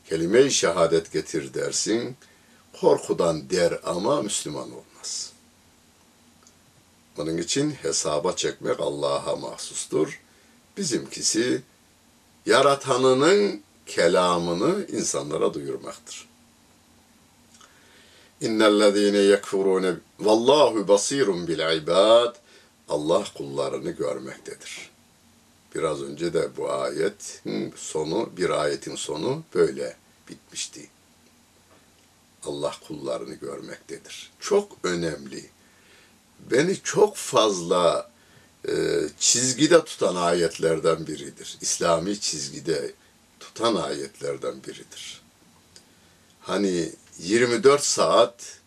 kelime-i 0.09 0.51
şehadet 0.51 1.11
getir 1.11 1.53
dersin. 1.53 2.17
Korkudan 2.81 3.49
der 3.49 3.79
ama 3.83 4.21
Müslüman 4.21 4.71
olmaz. 4.71 5.31
Onun 7.17 7.37
için 7.37 7.71
hesaba 7.71 8.35
çekmek 8.35 8.79
Allah'a 8.79 9.35
mahsustur. 9.35 10.21
Bizimkisi 10.77 11.61
yaratanının 12.45 13.61
kelamını 13.85 14.87
insanlara 14.87 15.53
duyurmaktır. 15.53 16.27
İnnellezîne 18.41 19.17
yekfurûne 19.17 19.93
vallahu 20.19 20.87
basirun 20.87 21.47
bil 21.47 21.77
ibad. 21.77 22.35
Allah 22.89 23.23
kullarını 23.37 23.91
görmektedir. 23.91 24.94
Biraz 25.75 26.01
önce 26.01 26.33
de 26.33 26.57
bu 26.57 26.71
ayetin 26.71 27.73
sonu, 27.75 28.29
bir 28.37 28.49
ayetin 28.49 28.95
sonu 28.95 29.43
böyle 29.55 29.95
bitmişti. 30.29 30.89
Allah 32.43 32.75
kullarını 32.87 33.33
görmektedir. 33.33 34.31
Çok 34.39 34.77
önemli. 34.83 35.45
Beni 36.51 36.77
çok 36.83 37.15
fazla 37.15 38.11
e, 38.67 38.73
çizgide 39.19 39.85
tutan 39.85 40.15
ayetlerden 40.15 41.07
biridir. 41.07 41.57
İslami 41.61 42.19
çizgide 42.19 42.93
tutan 43.39 43.75
ayetlerden 43.75 44.63
biridir. 44.63 45.21
Hani 46.39 46.91
24 47.19 47.83
saat 47.83 48.59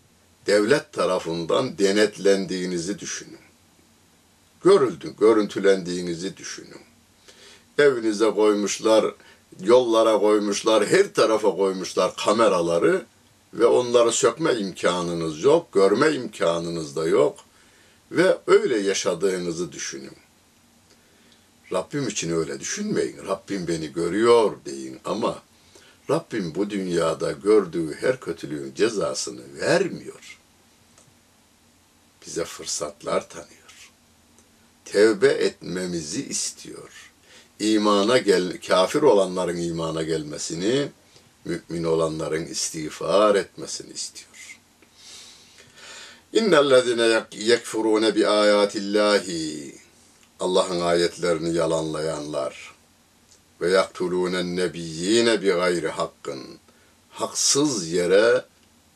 devlet 0.46 0.92
tarafından 0.92 1.78
denetlendiğinizi 1.78 2.98
düşünün. 2.98 3.38
Görüldü, 4.64 5.14
görüntülendiğinizi 5.20 6.36
düşünün. 6.36 6.87
Evinize 7.78 8.30
koymuşlar, 8.30 9.14
yollara 9.60 10.18
koymuşlar, 10.18 10.86
her 10.86 11.14
tarafa 11.14 11.56
koymuşlar 11.56 12.16
kameraları 12.16 13.06
ve 13.54 13.66
onları 13.66 14.12
sökme 14.12 14.54
imkanınız 14.54 15.44
yok, 15.44 15.72
görme 15.72 16.12
imkanınız 16.12 16.96
da 16.96 17.06
yok 17.06 17.38
ve 18.10 18.38
öyle 18.46 18.78
yaşadığınızı 18.78 19.72
düşünün. 19.72 20.16
Rabbim 21.72 22.08
için 22.08 22.32
öyle 22.32 22.60
düşünmeyin. 22.60 23.18
Rabbim 23.26 23.68
beni 23.68 23.92
görüyor 23.92 24.56
deyin 24.64 25.00
ama 25.04 25.42
Rabbim 26.10 26.54
bu 26.54 26.70
dünyada 26.70 27.32
gördüğü 27.32 27.94
her 27.94 28.20
kötülüğün 28.20 28.74
cezasını 28.74 29.60
vermiyor. 29.60 30.38
Bize 32.26 32.44
fırsatlar 32.44 33.28
tanıyor. 33.28 33.90
Tevbe 34.84 35.28
etmemizi 35.28 36.26
istiyor. 36.26 37.07
İmana 37.60 38.18
gel, 38.18 38.60
kafir 38.68 39.02
olanların 39.02 39.56
imana 39.56 40.02
gelmesini, 40.02 40.88
mümin 41.44 41.84
olanların 41.84 42.46
istiğfar 42.46 43.34
etmesini 43.34 43.92
istiyor. 43.92 44.60
İnnellezine 46.32 47.24
yekfurune 47.32 48.14
bi 48.14 48.28
ayatillahi 48.28 49.74
Allah'ın 50.40 50.80
ayetlerini 50.80 51.54
yalanlayanlar 51.54 52.74
ve 53.60 53.70
yaktulûnen 53.70 54.56
nebiyyine 54.56 55.42
bi 55.42 55.46
gayri 55.46 55.88
hakkın 55.88 56.58
haksız 57.10 57.92
yere 57.92 58.44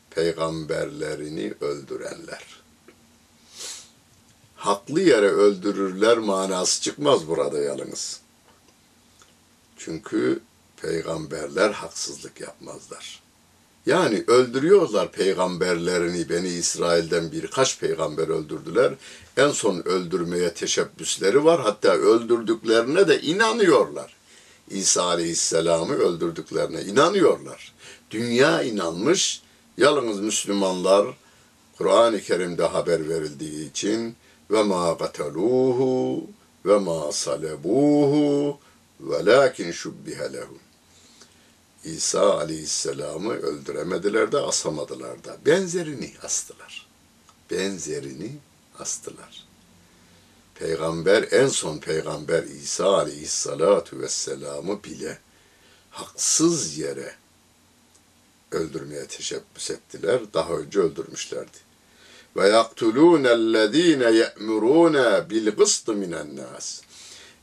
peygamberlerini 0.09 1.53
öldürenler. 1.61 2.63
Haklı 4.55 5.01
yere 5.01 5.27
öldürürler 5.29 6.17
manası 6.17 6.81
çıkmaz 6.81 7.27
burada 7.27 7.59
yalnız. 7.59 8.22
Çünkü 9.85 10.39
peygamberler 10.81 11.69
haksızlık 11.69 12.41
yapmazlar. 12.41 13.23
Yani 13.85 14.23
öldürüyorlar 14.27 15.11
peygamberlerini. 15.11 16.29
Beni 16.29 16.47
İsrail'den 16.47 17.31
birkaç 17.31 17.79
peygamber 17.79 18.27
öldürdüler. 18.27 18.93
En 19.37 19.49
son 19.49 19.87
öldürmeye 19.87 20.53
teşebbüsleri 20.53 21.45
var. 21.45 21.61
Hatta 21.61 21.93
öldürdüklerine 21.93 23.07
de 23.07 23.21
inanıyorlar. 23.21 24.15
İsa 24.69 25.03
Aleyhisselam'ı 25.03 25.93
öldürdüklerine 25.93 26.81
inanıyorlar. 26.81 27.73
Dünya 28.11 28.63
inanmış, 28.63 29.41
yalnız 29.77 30.19
Müslümanlar 30.19 31.07
Kur'an-ı 31.77 32.21
Kerim'de 32.21 32.65
haber 32.65 33.09
verildiği 33.09 33.69
için 33.69 34.15
ve 34.51 34.63
ma 34.63 34.97
qataluhu 34.97 36.23
ve 36.65 36.77
ma 36.77 37.11
salebuhu 37.11 38.59
velakin 38.99 39.71
şubbihe 39.71 40.33
lehum. 40.33 40.59
İsa 41.83 42.37
Aleyhisselam'ı 42.37 43.33
öldüremediler 43.33 44.31
de 44.31 44.37
asamadılar 44.37 45.23
da. 45.23 45.37
Benzerini 45.45 46.13
astılar. 46.23 46.87
Benzerini 47.51 48.31
astılar. 48.79 49.45
Peygamber, 50.55 51.27
en 51.31 51.47
son 51.47 51.77
peygamber 51.77 52.43
İsa 52.43 52.97
Aleyhisselatu 52.97 53.99
Vesselam'ı 53.99 54.83
bile 54.83 55.19
haksız 55.89 56.77
yere 56.77 57.15
öldürmeye 58.51 59.07
teşebbüs 59.07 59.71
ettiler. 59.71 60.21
Daha 60.33 60.53
önce 60.53 60.79
öldürmüşlerdi. 60.79 61.57
Ve 62.35 62.47
yaktulûne 62.49 63.27
ellezîne 63.27 64.11
ye'murûne 64.11 65.29
bil 65.29 65.51
gıst 65.51 65.87
minen 65.87 66.35
nas. 66.35 66.81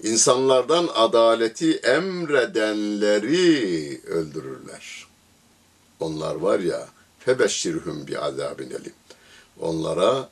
İnsanlardan 0.02 0.88
adaleti 0.94 1.76
emredenleri 1.76 3.20
öldürürler. 4.06 5.06
Onlar 6.00 6.34
var 6.34 6.58
ya 6.58 6.88
febeşşirhum 7.18 8.06
bi 8.06 8.18
azabin 8.18 8.70
elim. 8.70 8.92
Onlara 9.60 10.28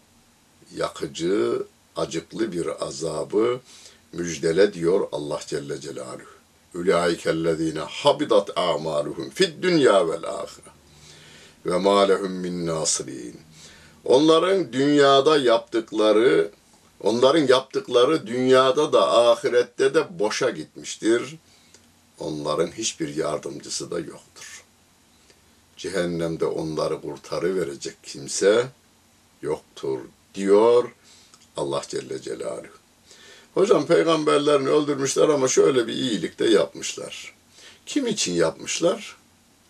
yakıcı, 0.77 1.63
acıklı 1.97 2.53
bir 2.53 2.87
azabı 2.87 3.61
müjdele 4.13 4.75
diyor 4.75 5.09
Allah 5.13 5.41
Celle 5.47 5.81
Celaluhu. 5.81 6.39
Ülaikellezine 6.75 7.81
habidat 7.81 8.59
a'maluhum 8.59 9.31
fid 9.31 9.63
dünya 9.63 10.09
vel 10.09 10.25
ahire 10.25 10.71
ve 11.67 11.79
ma 11.79 12.01
lehum 12.01 12.33
min 12.33 12.67
nasirin. 12.67 13.41
Onların 14.05 14.73
dünyada 14.73 15.39
yaptıkları, 15.39 16.51
onların 17.01 17.47
yaptıkları 17.47 18.27
dünyada 18.27 18.93
da 18.93 19.19
ahirette 19.19 19.95
de 19.95 20.19
boşa 20.19 20.51
gitmiştir. 20.51 21.37
Onların 22.19 22.67
hiçbir 22.67 23.17
yardımcısı 23.17 23.91
da 23.91 23.99
yoktur. 23.99 24.65
Cehennemde 25.77 26.45
onları 26.47 27.01
kurtarı 27.01 27.57
verecek 27.57 27.97
kimse 28.03 28.67
yoktur 29.43 29.99
diyor 30.35 30.93
Allah 31.57 31.83
Celle 31.89 32.23
Celaluhu. 32.23 32.79
Hocam 33.55 33.87
peygamberlerini 33.87 34.69
öldürmüşler 34.69 35.29
ama 35.29 35.49
şöyle 35.49 35.87
bir 35.87 35.93
iyilik 35.93 36.39
de 36.39 36.47
yapmışlar. 36.47 37.35
Kim 37.87 38.07
için 38.07 38.33
yapmışlar? 38.33 39.17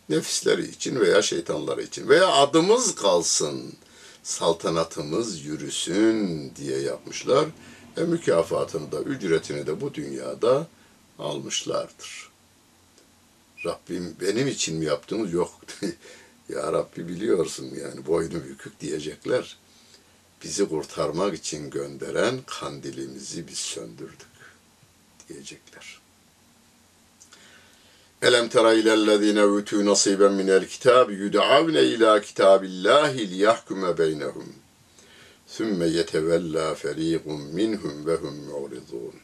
Nefisleri 0.08 0.68
için 0.68 1.00
veya 1.00 1.22
şeytanları 1.22 1.82
için 1.82 2.08
veya 2.08 2.28
adımız 2.28 2.94
kalsın, 2.94 3.72
saltanatımız 4.28 5.44
yürüsün 5.44 6.52
diye 6.56 6.78
yapmışlar. 6.78 7.48
E 7.96 8.00
mükafatını 8.02 8.92
da 8.92 9.00
ücretini 9.00 9.66
de 9.66 9.80
bu 9.80 9.94
dünyada 9.94 10.66
almışlardır. 11.18 12.30
Rabbim 13.64 14.16
benim 14.20 14.48
için 14.48 14.76
mi 14.76 14.84
yaptınız? 14.84 15.32
Yok. 15.32 15.60
ya 16.48 16.72
Rabbi 16.72 17.08
biliyorsun 17.08 17.74
yani 17.84 18.06
boynu 18.06 18.44
bükük 18.44 18.80
diyecekler. 18.80 19.56
Bizi 20.44 20.68
kurtarmak 20.68 21.34
için 21.34 21.70
gönderen 21.70 22.40
kandilimizi 22.46 23.48
biz 23.48 23.58
söndürdük 23.58 24.28
diyecekler. 25.28 26.00
Elem 28.22 28.48
tera 28.48 28.74
ilellezine 28.74 29.44
utu 29.44 29.86
nasiben 29.86 30.32
minel 30.32 30.66
kitab 30.68 31.10
yud'avne 31.10 31.82
ila 31.82 32.20
kitabillahi 32.20 33.30
liyahkume 33.30 33.98
beynehum. 33.98 34.54
Sümme 35.46 35.86
yetevella 35.86 36.74
feriqun 36.74 37.40
minhum 37.40 38.06
ve 38.06 38.14
hum 38.14 38.34
mu'ridun. 38.34 39.14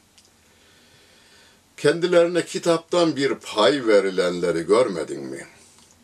Kendilerine 1.77 2.45
kitaptan 2.45 3.17
bir 3.17 3.35
pay 3.35 3.87
verilenleri 3.87 4.63
görmedin 4.67 5.21
mi? 5.21 5.47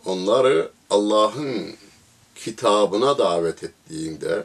Onları 0.05 0.71
Allah'ın 0.91 1.75
kitabına 2.35 3.19
davet 3.19 3.65
ettiğinde, 3.65 4.45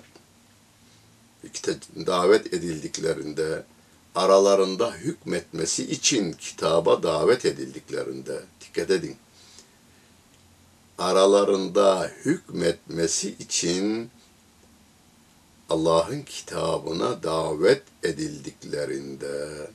davet 2.05 2.53
edildiklerinde, 2.53 3.63
aralarında 4.15 4.93
hükmetmesi 4.93 5.91
için 5.91 6.33
kitaba 6.33 7.03
davet 7.03 7.45
edildiklerinde, 7.45 8.41
dikkat 8.61 8.91
edin, 8.91 9.15
aralarında 10.97 12.11
hükmetmesi 12.25 13.29
için 13.29 14.09
Allah'ın 15.69 16.21
kitabına 16.21 17.23
davet 17.23 17.83
edildiklerinde 18.03 19.67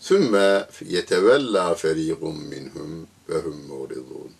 sümme 0.00 0.66
yetevella 0.86 1.74
feriqun 1.74 2.36
minhum 2.36 3.06
ve 3.28 3.38
hum 3.38 3.66
muridun. 3.66 4.32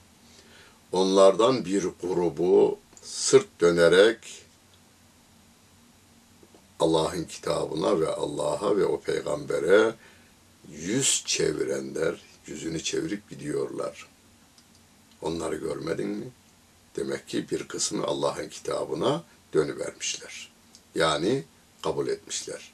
Onlardan 0.92 1.64
bir 1.64 1.82
grubu 2.02 2.78
sırt 3.02 3.60
dönerek 3.60 4.18
Allah'ın 6.80 7.24
kitabına 7.24 8.00
ve 8.00 8.08
Allah'a 8.08 8.76
ve 8.76 8.84
o 8.84 9.00
peygambere 9.00 9.94
yüz 10.70 11.22
çevirenler 11.26 12.22
yüzünü 12.46 12.82
çevirip 12.82 13.30
gidiyorlar. 13.30 14.08
Onları 15.22 15.56
görmedin 15.56 16.08
mi? 16.08 16.28
Demek 16.96 17.28
ki 17.28 17.50
bir 17.50 17.68
kısmı 17.68 18.04
Allah'ın 18.04 18.48
kitabına 18.48 19.24
dönüvermişler. 19.54 20.52
Yani 20.94 21.44
kabul 21.82 22.08
etmişler. 22.08 22.72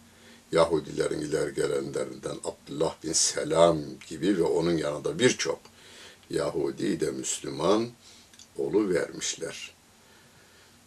Yahudilerin 0.52 1.20
ileri 1.20 1.54
gelenlerinden 1.54 2.36
Abdullah 2.44 2.94
bin 3.04 3.12
Selam 3.12 3.78
gibi 4.08 4.38
ve 4.38 4.42
onun 4.42 4.76
yanında 4.76 5.18
birçok 5.18 5.60
Yahudi 6.30 7.00
de 7.00 7.10
Müslüman 7.10 7.88
olu 8.58 8.88
vermişler. 8.94 9.73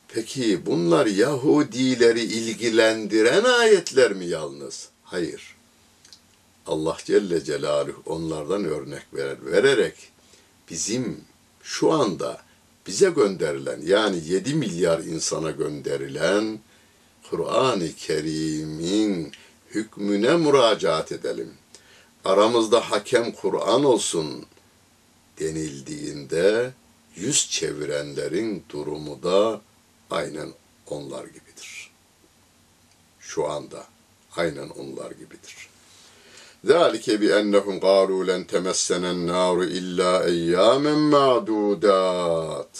Peki 0.08 0.66
bunlar 0.66 1.06
Yahudileri 1.06 2.22
ilgilendiren 2.22 3.44
ayetler 3.44 4.14
mi 4.14 4.26
yalnız? 4.26 4.90
Hayır. 5.04 5.56
Allah 6.68 6.98
Celle 7.06 7.44
Celaluhu 7.44 8.02
onlardan 8.06 8.66
örnek 8.66 9.04
verer, 9.14 9.46
vererek 9.46 9.96
bizim 10.70 11.22
şu 11.64 11.92
anda 11.92 12.42
bize 12.88 13.10
gönderilen 13.10 13.82
yani 13.86 14.22
7 14.28 14.54
milyar 14.54 15.00
insana 15.00 15.52
gönderilen 15.52 16.60
Kur'an-ı 17.30 17.94
Kerim'in 17.98 19.32
hükmüne 19.70 20.38
müracaat 20.38 21.12
edelim. 21.12 21.54
Aramızda 22.26 22.92
hakem 22.92 23.32
Kur'an 23.32 23.84
olsun 23.84 24.46
denildiğinde 25.40 26.72
yüz 27.16 27.50
çevirenlerin 27.50 28.64
durumu 28.70 29.24
da 29.24 29.62
aynen 30.11 30.53
onlar 30.87 31.25
gibidir. 31.25 31.91
Şu 33.21 33.47
anda 33.51 33.85
aynen 34.37 34.69
onlar 34.69 35.11
gibidir. 35.11 35.69
ذَٰلِكَ 36.67 37.07
بِأَنَّهُمْ 37.23 37.77
قَالُوا 37.89 38.23
لَنْ 38.31 38.43
تَمَسَّنَ 38.53 39.05
النَّارُ 39.15 39.57
إِلَّا 39.79 40.13
اَيَّامًا 40.33 40.95
مَعْدُودَاتٍ 41.15 42.75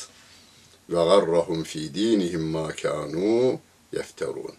وَغَرَّهُمْ 0.93 1.61
ف۪ي 1.71 1.83
د۪ينِهِمْ 1.97 2.43
مَا 2.57 2.67
كَانُوا 2.83 3.59
يَفْتَرُونَ 3.93 4.55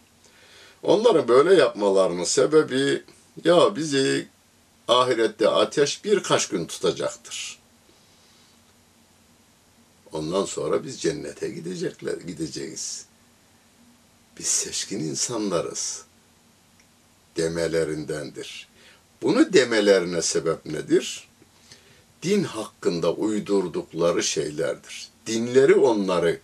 Onların 0.84 1.28
böyle 1.28 1.54
yapmalarının 1.54 2.24
sebebi 2.24 3.04
ya 3.44 3.76
bizi 3.76 4.28
ahirette 4.88 5.50
ateş 5.50 6.06
birkaç 6.06 6.50
gün 6.50 6.66
tutacaktır. 6.66 7.57
Ondan 10.13 10.45
sonra 10.45 10.85
biz 10.85 11.01
cennete 11.01 11.49
gidecekler, 11.49 12.17
gideceğiz. 12.17 13.05
Biz 14.39 14.47
seçkin 14.47 15.01
insanlarız 15.01 16.05
demelerindendir. 17.37 18.69
Bunu 19.23 19.53
demelerine 19.53 20.23
sebep 20.23 20.67
nedir? 20.67 21.29
Din 22.23 22.45
hakkında 22.45 23.13
uydurdukları 23.13 24.23
şeylerdir. 24.23 25.09
Dinleri 25.27 25.75
onları 25.75 26.41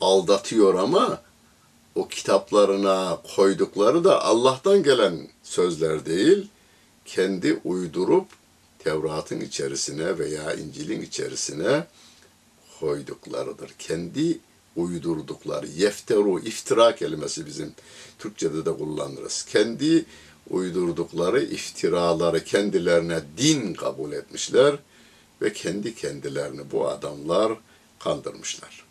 aldatıyor 0.00 0.74
ama 0.74 1.22
o 1.94 2.08
kitaplarına 2.08 3.18
koydukları 3.36 4.04
da 4.04 4.24
Allah'tan 4.24 4.82
gelen 4.82 5.28
sözler 5.42 6.06
değil, 6.06 6.48
kendi 7.04 7.60
uydurup 7.64 8.26
Tevrat'ın 8.78 9.40
içerisine 9.40 10.18
veya 10.18 10.54
İncil'in 10.54 11.02
içerisine 11.02 11.86
koyduklarıdır. 12.83 13.69
Kendi 13.79 14.39
uydurdukları, 14.75 15.67
yefteru, 15.67 16.39
iftira 16.39 16.95
kelimesi 16.95 17.45
bizim 17.45 17.73
Türkçe'de 18.19 18.65
de 18.65 18.73
kullanırız. 18.73 19.45
Kendi 19.49 20.05
uydurdukları 20.49 21.43
iftiraları 21.43 22.43
kendilerine 22.43 23.21
din 23.37 23.73
kabul 23.73 24.11
etmişler 24.11 24.75
ve 25.41 25.53
kendi 25.53 25.95
kendilerini 25.95 26.71
bu 26.71 26.87
adamlar 26.87 27.53
kandırmışlar. 27.99 28.89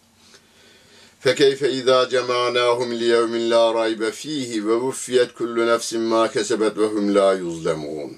فَكَيْفَ 1.25 1.61
اِذَا 1.79 1.99
جَمَعْنَاهُمْ 2.15 2.89
لِيَوْمٍ 3.03 3.35
لَا 3.53 3.65
رَيْبَ 3.81 4.03
ف۪يهِ 4.21 4.51
وَوُفِّيَتْ 4.69 5.31
كُلُّ 5.39 5.57
نَفْسٍ 5.73 5.91
مَا 6.13 6.25
كَسَبَتْ 6.35 6.75
وَهُمْ 6.83 7.07
لَا 7.19 7.29
يُظْلَمُونَ 7.43 8.11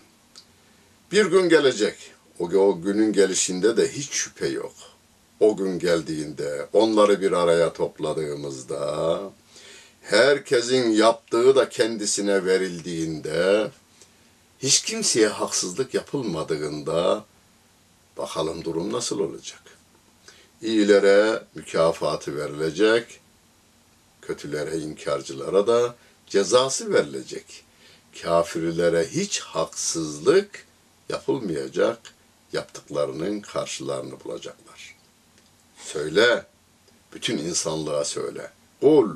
Bir 1.13 1.27
gün 1.27 1.49
gelecek. 1.49 1.95
O, 2.39 2.45
o 2.45 2.83
günün 2.83 3.13
gelişinde 3.13 3.77
de 3.77 3.93
hiç 3.93 4.11
şüphe 4.11 4.49
yok. 4.49 4.73
O 5.40 5.58
gün 5.58 5.80
geldiğinde, 5.80 6.68
onları 6.74 7.22
bir 7.22 7.32
araya 7.32 7.74
topladığımızda, 7.74 9.20
herkesin 10.02 10.92
yaptığı 10.92 11.56
da 11.56 11.70
kendisine 11.70 12.46
verildiğinde, 12.46 13.72
hiç 14.60 14.82
kimseye 14.82 15.28
haksızlık 15.28 15.94
yapılmadığında, 15.94 17.26
bakalım 18.18 18.64
durum 18.64 18.94
nasıl 18.94 19.20
olacak? 19.20 19.62
İyilere 20.62 21.44
mükafatı 21.56 22.38
verilecek, 22.38 23.20
kötülere, 24.22 24.78
inkarcılara 24.78 25.68
da 25.68 25.96
cezası 26.28 26.94
verilecek. 26.94 27.66
kafirlere 28.22 29.08
hiç 29.08 29.40
haksızlık 29.40 30.66
yapılmayacak, 31.10 32.00
yaptıklarının 32.54 33.40
karşılarını 33.40 34.24
bulacaklar. 34.24 34.95
Söyle, 35.86 36.46
bütün 37.14 37.38
insanlığa 37.38 38.06
söyle. 38.06 38.52
Kul, 38.82 39.10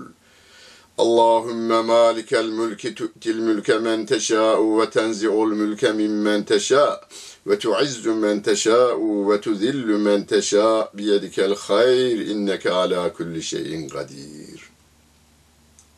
Allahümme 0.97 1.81
malikel 1.81 2.45
mülki 2.45 2.95
tu'til 2.95 3.35
mülke 3.35 3.79
men 3.79 4.05
teşâ'u 4.05 4.81
ve 4.81 4.89
tenzi'ul 4.89 5.51
mülke 5.51 5.91
mimmen 5.91 6.43
teşâ' 6.43 7.01
ve 7.47 7.59
tu'izzu 7.59 8.15
men 8.15 8.41
teşâ'u 8.41 9.31
ve 9.31 9.41
tuzillu 9.41 9.97
men 9.99 10.23
teşâ' 10.25 10.91
biyedikel 10.93 11.55
hayr 11.55 12.19
inneke 12.19 12.71
ala 12.71 13.13
kulli 13.13 13.43
şeyin 13.43 13.89
kadir. 13.89 14.69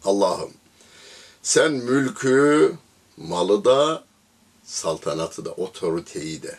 Allah'ım 0.03 0.51
sen 1.41 1.71
mülkü, 1.71 2.73
malı 3.17 3.65
da, 3.65 4.03
saltanatı 4.63 5.45
da, 5.45 5.51
otoriteyi 5.51 6.43
de 6.43 6.57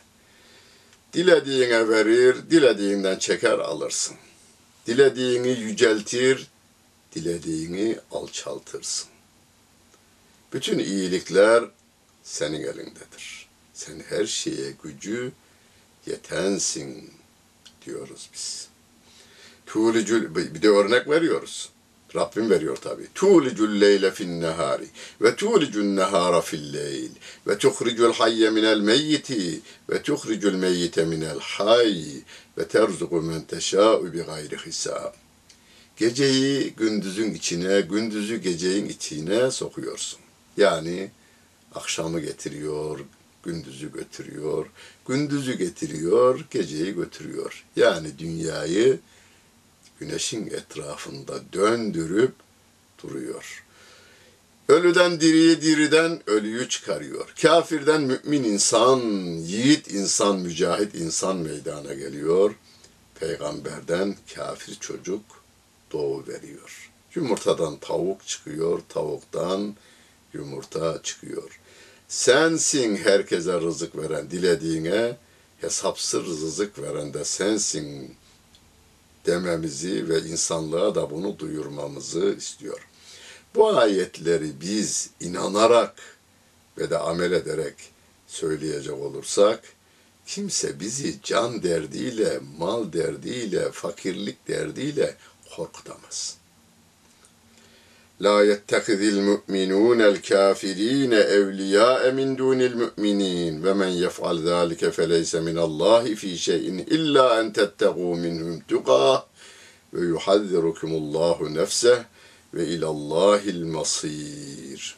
dilediğine 1.12 1.88
verir, 1.88 2.50
dilediğinden 2.50 3.18
çeker 3.18 3.58
alırsın. 3.58 4.16
Dilediğini 4.86 5.48
yüceltir, 5.48 6.46
dilediğini 7.14 7.98
alçaltırsın. 8.10 9.08
Bütün 10.52 10.78
iyilikler 10.78 11.64
senin 12.22 12.62
elindedir. 12.62 13.48
Sen 13.74 14.00
her 14.08 14.26
şeye 14.26 14.70
gücü 14.82 15.32
yetensin 16.06 17.10
diyoruz 17.86 18.30
biz. 18.34 18.68
Tuğlicül, 19.66 20.34
bir 20.34 20.62
de 20.62 20.68
örnek 20.68 21.08
veriyoruz. 21.08 21.71
Rabbim 22.16 22.50
veriyor 22.50 22.76
tabi. 22.76 23.02
Tu'licul 23.14 23.80
leyle 23.80 24.10
fin 24.10 24.40
nehari 24.40 24.86
ve 25.20 25.36
tu'licun 25.36 25.96
nehara 25.96 26.40
fil 26.40 26.72
leyl 26.72 27.10
ve 27.46 27.58
tuhricul 27.58 28.12
hayye 28.12 28.50
minel 28.50 28.80
meyyiti 28.80 29.60
ve 29.90 30.02
tuhricul 30.02 30.54
meyyite 30.54 31.04
minel 31.04 31.38
hayy 31.40 32.04
ve 32.58 32.68
terzuku 32.68 33.22
men 33.22 33.42
teşâ'u 33.42 34.12
bi 34.12 34.18
gayri 34.18 34.56
hisab. 34.56 35.12
Geceyi 35.96 36.70
gündüzün 36.70 37.34
içine, 37.34 37.80
gündüzü 37.80 38.36
gecenin 38.36 38.88
içine 38.88 39.50
sokuyorsun. 39.50 40.20
Yani 40.56 41.10
akşamı 41.74 42.20
getiriyor, 42.20 43.00
gündüzü 43.42 43.92
götürüyor, 43.92 44.66
gündüzü 45.08 45.58
getiriyor, 45.58 46.46
geceyi 46.50 46.94
götürüyor. 46.94 47.64
Yani 47.76 48.18
dünyayı 48.18 48.98
güneşin 50.02 50.46
etrafında 50.46 51.40
döndürüp 51.52 52.32
duruyor. 53.02 53.64
Ölüden 54.68 55.20
diriyi, 55.20 55.62
diriden 55.62 56.22
ölüyü 56.26 56.68
çıkarıyor. 56.68 57.32
Kafirden 57.42 58.02
mümin 58.02 58.44
insan, 58.44 59.00
yiğit 59.46 59.92
insan, 59.92 60.38
mücahit 60.38 60.94
insan 60.94 61.36
meydana 61.36 61.94
geliyor. 61.94 62.54
Peygamberden 63.20 64.16
kafir 64.34 64.74
çocuk 64.74 65.24
doğu 65.92 66.24
veriyor. 66.26 66.90
Yumurtadan 67.14 67.76
tavuk 67.76 68.26
çıkıyor, 68.26 68.80
tavuktan 68.88 69.76
yumurta 70.32 71.02
çıkıyor. 71.02 71.60
Sensin 72.08 72.96
herkese 72.96 73.52
rızık 73.52 73.96
veren, 73.96 74.30
dilediğine 74.30 75.16
hesapsız 75.60 76.24
rızık 76.24 76.78
veren 76.78 77.14
de 77.14 77.24
sensin 77.24 78.16
dememizi 79.26 80.08
ve 80.08 80.20
insanlığa 80.20 80.94
da 80.94 81.10
bunu 81.10 81.38
duyurmamızı 81.38 82.34
istiyor. 82.38 82.88
Bu 83.54 83.78
ayetleri 83.78 84.60
biz 84.60 85.10
inanarak 85.20 85.94
ve 86.78 86.90
de 86.90 86.98
amel 86.98 87.32
ederek 87.32 87.74
söyleyecek 88.26 88.94
olursak 88.94 89.64
kimse 90.26 90.80
bizi 90.80 91.22
can 91.22 91.62
derdiyle, 91.62 92.40
mal 92.58 92.92
derdiyle, 92.92 93.72
fakirlik 93.72 94.48
derdiyle 94.48 95.16
korkutamaz. 95.56 96.41
La 98.22 98.42
yettehizil 98.42 99.20
mu'minûnel 99.20 100.22
kâfirîne 100.28 101.22
evliyâe 101.38 102.12
min 102.12 102.38
dûnil 102.38 102.74
mu'minîn 102.82 103.64
ve 103.64 103.74
men 103.74 103.88
yef'al 103.88 104.38
zâlike 104.38 104.90
feleyse 104.90 105.40
minallâhi 105.40 106.14
fî 106.14 106.38
şeyin 106.38 106.78
illâ 106.78 107.40
en 107.40 107.48
tettegû 107.52 108.20
minhum 108.24 108.60
tuqâh 108.68 109.22
ve 109.94 110.06
yuhazzirukumullahu 110.06 111.54
nefseh 111.54 112.00
ve 112.54 112.66
ilallâhil 112.66 113.64
masîr. 113.64 114.94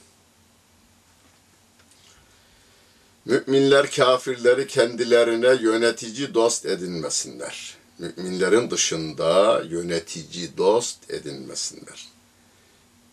Müminler 3.24 3.90
kafirleri 3.90 4.66
kendilerine 4.66 5.62
yönetici 5.62 6.34
dost 6.34 6.66
edinmesinler. 6.66 7.76
Müminlerin 7.98 8.70
dışında 8.70 9.62
yönetici 9.68 10.56
dost 10.56 11.10
edinmesinler. 11.10 12.13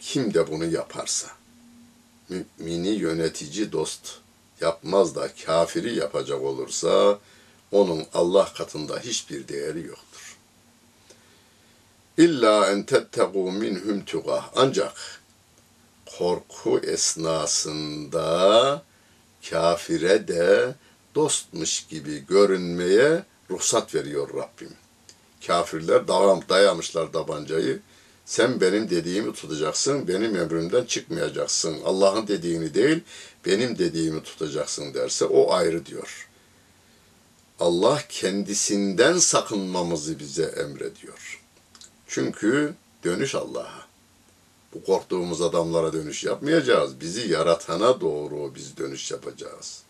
Kim 0.01 0.33
de 0.33 0.51
bunu 0.51 0.65
yaparsa, 0.65 1.27
mümini 2.29 2.89
yönetici 2.89 3.71
dost 3.71 4.17
yapmaz 4.61 5.15
da 5.15 5.29
kafiri 5.45 5.95
yapacak 5.95 6.41
olursa, 6.41 7.19
onun 7.71 8.05
Allah 8.13 8.53
katında 8.53 8.99
hiçbir 8.99 9.47
değeri 9.47 9.87
yoktur. 9.87 10.37
İlla 12.17 12.71
en 12.71 12.83
tettegû 12.83 13.51
minhum 13.51 14.05
tugah. 14.05 14.49
Ancak 14.55 15.21
korku 16.17 16.79
esnasında 16.79 18.31
kafire 19.49 20.27
de 20.27 20.75
dostmuş 21.15 21.87
gibi 21.87 22.25
görünmeye 22.25 23.23
ruhsat 23.49 23.95
veriyor 23.95 24.29
Rabbim. 24.29 24.73
Kafirler 25.47 26.07
dayamışlar 26.49 27.11
tabancayı. 27.11 27.79
Sen 28.31 28.61
benim 28.61 28.89
dediğimi 28.89 29.33
tutacaksın, 29.33 30.07
benim 30.07 30.35
emrimden 30.35 30.85
çıkmayacaksın. 30.85 31.77
Allah'ın 31.85 32.27
dediğini 32.27 32.73
değil, 32.73 32.99
benim 33.45 33.77
dediğimi 33.77 34.23
tutacaksın 34.23 34.93
derse 34.93 35.25
o 35.25 35.53
ayrı 35.53 35.85
diyor. 35.85 36.29
Allah 37.59 38.01
kendisinden 38.09 39.17
sakınmamızı 39.17 40.19
bize 40.19 40.43
emrediyor. 40.43 41.41
Çünkü 42.07 42.73
dönüş 43.03 43.35
Allah'a. 43.35 43.87
Bu 44.73 44.83
korktuğumuz 44.83 45.41
adamlara 45.41 45.93
dönüş 45.93 46.23
yapmayacağız. 46.23 47.01
Bizi 47.01 47.31
yaratana 47.31 48.01
doğru 48.01 48.55
biz 48.55 48.77
dönüş 48.77 49.11
yapacağız. 49.11 49.83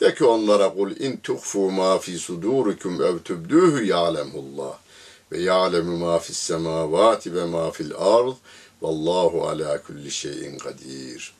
De 0.00 0.14
ki 0.14 0.24
onlara 0.24 0.74
kul 0.74 0.90
in 0.90 1.16
tuhfu 1.16 1.70
ma 1.70 1.98
fi 1.98 2.18
sudurikum 2.18 3.02
ev 3.02 3.18
tubduhu 3.18 3.82
ya'lemullah 3.82 4.78
ve 5.32 5.40
ya'lemu 5.40 5.96
ma 5.96 6.18
fis 6.18 6.36
semavati 6.36 7.34
ve 7.34 7.44
ma 7.44 7.70
fil 7.70 7.92
ard 7.96 8.34
vallahu 8.82 9.48
ala 9.48 9.82
kulli 9.82 10.10
şeyin 10.10 10.58
kadir. 10.58 11.34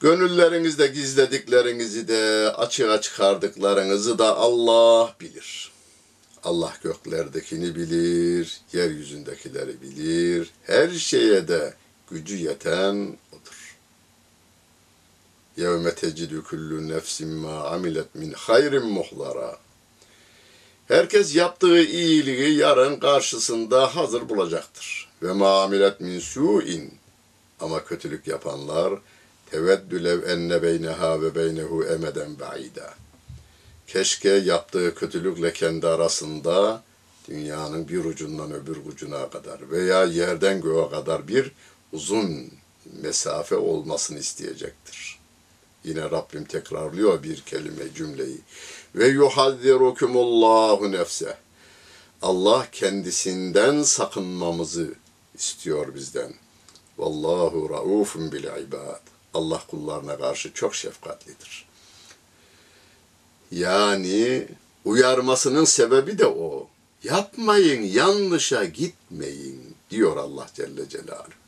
Gönüllerinizde 0.00 0.86
gizlediklerinizi 0.86 2.08
de 2.08 2.52
açığa 2.56 3.00
çıkardıklarınızı 3.00 4.18
da 4.18 4.36
Allah 4.36 5.16
bilir. 5.20 5.72
Allah 6.44 6.76
göklerdekini 6.82 7.74
bilir, 7.76 8.60
yeryüzündekileri 8.72 9.82
bilir. 9.82 10.50
Her 10.62 10.90
şeye 10.90 11.48
de 11.48 11.74
gücü 12.10 12.36
yeten 12.36 13.16
odur. 13.32 13.76
Yevme 15.56 15.94
tecidü 15.94 16.44
küllü 16.44 16.88
nefsim 16.88 17.30
ma 17.30 17.64
amilet 17.64 18.14
min 18.14 18.32
hayrin 18.32 18.86
muhlara. 18.86 19.58
Herkes 20.90 21.36
yaptığı 21.36 21.82
iyiliği 21.82 22.56
yarın 22.56 22.96
karşısında 22.96 23.96
hazır 23.96 24.28
bulacaktır. 24.28 25.08
Ve 25.22 25.32
ma 25.32 25.62
amilet 25.62 26.00
min 26.00 26.20
su'in 26.20 26.94
ama 27.60 27.84
kötülük 27.84 28.26
yapanlar 28.26 28.94
teveddü 29.50 30.22
enne 30.26 30.62
beyneha 30.62 31.22
ve 31.22 31.34
beynehu 31.34 31.84
emeden 31.84 32.40
ba'ida. 32.40 32.94
Keşke 33.86 34.28
yaptığı 34.28 34.94
kötülükle 34.94 35.52
kendi 35.52 35.86
arasında 35.86 36.82
dünyanın 37.28 37.88
bir 37.88 38.04
ucundan 38.04 38.52
öbür 38.52 38.76
ucuna 38.76 39.30
kadar 39.30 39.70
veya 39.70 40.04
yerden 40.04 40.60
göğe 40.60 40.90
kadar 40.90 41.28
bir 41.28 41.52
uzun 41.92 42.50
mesafe 43.02 43.56
olmasını 43.56 44.18
isteyecektir. 44.18 45.18
Yine 45.84 46.02
Rabbim 46.02 46.44
tekrarlıyor 46.44 47.22
bir 47.22 47.40
kelime 47.40 47.94
cümleyi. 47.94 48.40
Ve 48.94 49.08
yuhazzirukumullahu 49.08 50.92
nefse. 50.92 51.36
Allah 52.22 52.66
kendisinden 52.72 53.82
sakınmamızı 53.82 54.94
istiyor 55.34 55.94
bizden. 55.94 56.34
Vallahu 56.98 57.70
raufun 57.70 58.32
bil 58.32 58.44
ibad. 58.44 59.00
Allah 59.34 59.62
kullarına 59.70 60.18
karşı 60.18 60.52
çok 60.52 60.74
şefkatlidir. 60.74 61.66
Yani 63.50 64.48
uyarmasının 64.84 65.64
sebebi 65.64 66.18
de 66.18 66.26
o. 66.26 66.68
Yapmayın, 67.04 67.82
yanlışa 67.82 68.64
gitmeyin 68.64 69.74
diyor 69.90 70.16
Allah 70.16 70.46
Celle 70.54 70.88
Celaluhu. 70.88 71.39